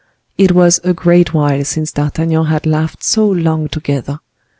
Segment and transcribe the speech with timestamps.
[0.35, 4.19] It was a great while since D'Artagnan had laughed so long together.